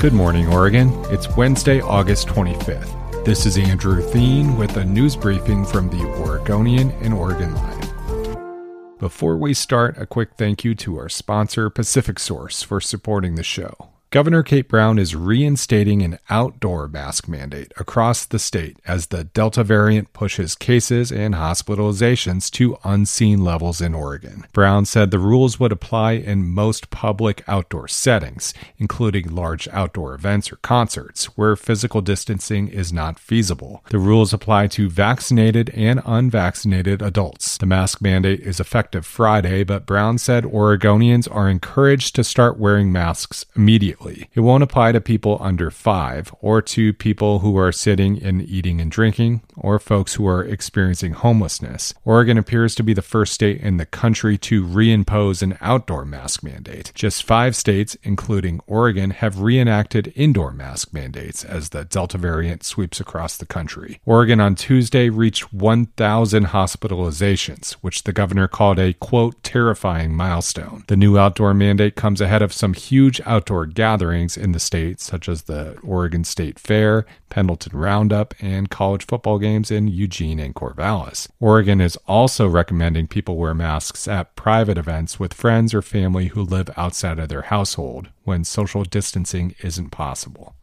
[0.00, 0.90] Good morning, Oregon.
[1.10, 3.22] It's Wednesday, August 25th.
[3.26, 8.98] This is Andrew Theen with a news briefing from the Oregonian and Oregon Live.
[8.98, 13.42] Before we start, a quick thank you to our sponsor, Pacific Source, for supporting the
[13.42, 13.90] show.
[14.12, 19.62] Governor Kate Brown is reinstating an outdoor mask mandate across the state as the Delta
[19.62, 24.48] variant pushes cases and hospitalizations to unseen levels in Oregon.
[24.52, 30.50] Brown said the rules would apply in most public outdoor settings, including large outdoor events
[30.50, 33.84] or concerts, where physical distancing is not feasible.
[33.90, 37.56] The rules apply to vaccinated and unvaccinated adults.
[37.58, 42.90] The mask mandate is effective Friday, but Brown said Oregonians are encouraged to start wearing
[42.90, 44.30] masks immediately immediately.
[44.34, 48.80] It won't apply to people under five or to people who are sitting and eating
[48.80, 51.94] and drinking or folks who are experiencing homelessness.
[52.04, 56.42] Oregon appears to be the first state in the country to reimpose an outdoor mask
[56.42, 56.92] mandate.
[56.94, 63.00] Just five states, including Oregon, have reenacted indoor mask mandates as the Delta variant sweeps
[63.00, 64.00] across the country.
[64.04, 70.84] Oregon on Tuesday reached 1,000 hospitalizations, which the governor called a quote terrifying milestone.
[70.86, 75.00] The new outdoor mandate comes ahead of some huge outdoor gatherings gatherings in the state,
[75.00, 80.54] such as the Oregon State Fair, Pendleton Roundup, and college football games in Eugene and
[80.54, 81.26] Corvallis.
[81.40, 86.42] Oregon is also recommending people wear masks at private events with friends or family who
[86.42, 90.54] live outside of their household when social distancing isn't possible.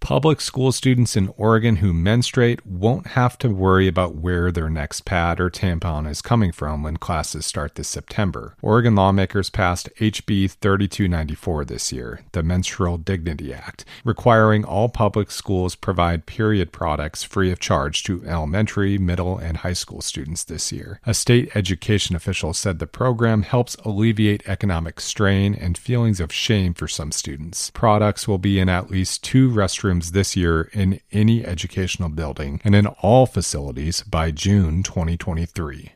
[0.00, 5.02] Public school students in Oregon who menstruate won't have to worry about where their next
[5.02, 8.56] pad or tampon is coming from when classes start this September.
[8.60, 15.76] Oregon lawmakers passed HB 3294 this year, the Menstrual Dignity Act, requiring all public schools
[15.76, 20.98] provide period products free of charge to elementary, middle, and high school students this year.
[21.06, 26.74] A state education official said the program helps alleviate economic strain and feelings of shame
[26.74, 27.70] for some students.
[27.70, 32.60] Products will be in at least two restrooms bathrooms this year in any educational building
[32.62, 35.94] and in all facilities by June 2023.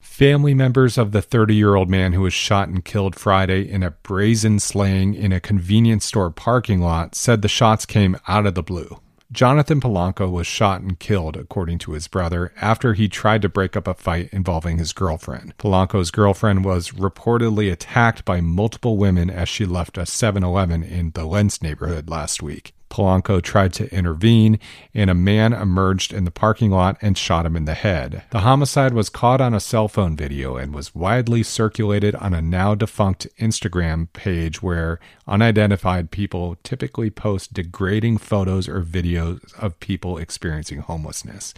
[0.00, 3.84] Family members of the 30 year old man who was shot and killed Friday in
[3.84, 8.56] a brazen slaying in a convenience store parking lot said the shots came out of
[8.56, 8.98] the blue.
[9.30, 13.76] Jonathan Polanco was shot and killed, according to his brother, after he tried to break
[13.76, 15.56] up a fight involving his girlfriend.
[15.58, 21.10] Polanco's girlfriend was reportedly attacked by multiple women as she left a 7 Eleven in
[21.10, 22.72] the Lents neighborhood last week.
[22.88, 24.58] Polanco tried to intervene,
[24.94, 28.22] and a man emerged in the parking lot and shot him in the head.
[28.30, 32.42] The homicide was caught on a cell phone video and was widely circulated on a
[32.42, 40.18] now defunct Instagram page where unidentified people typically post degrading photos or videos of people
[40.18, 41.54] experiencing homelessness.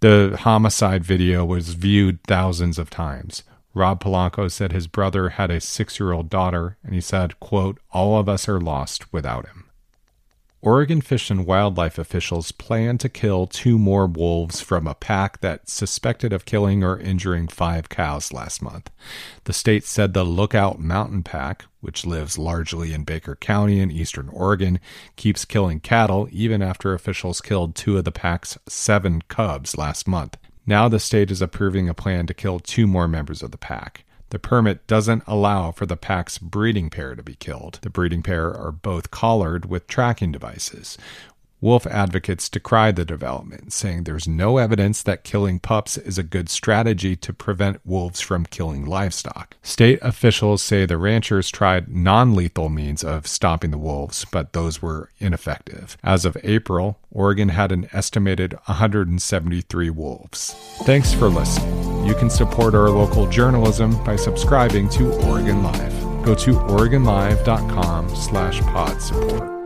[0.00, 3.42] The homicide video was viewed thousands of times.
[3.74, 7.78] Rob Polanco said his brother had a six year old daughter, and he said, quote,
[7.92, 9.69] All of us are lost without him.
[10.62, 15.70] Oregon Fish and Wildlife officials plan to kill two more wolves from a pack that
[15.70, 18.90] suspected of killing or injuring five cows last month.
[19.44, 24.28] The state said the Lookout Mountain Pack, which lives largely in Baker County in eastern
[24.28, 24.80] Oregon,
[25.16, 30.36] keeps killing cattle even after officials killed two of the pack's seven cubs last month.
[30.66, 34.04] Now the state is approving a plan to kill two more members of the pack.
[34.30, 37.78] The permit doesn't allow for the pack's breeding pair to be killed.
[37.82, 40.96] The breeding pair are both collared with tracking devices.
[41.60, 46.48] Wolf advocates decry the development, saying there's no evidence that killing pups is a good
[46.48, 49.56] strategy to prevent wolves from killing livestock.
[49.62, 54.80] State officials say the ranchers tried non lethal means of stopping the wolves, but those
[54.80, 55.98] were ineffective.
[56.02, 60.54] As of April, Oregon had an estimated 173 wolves.
[60.84, 61.89] Thanks for listening.
[62.10, 66.24] You can support our local journalism by subscribing to Oregon Live.
[66.24, 69.59] Go to OregonLive.com slash pod support.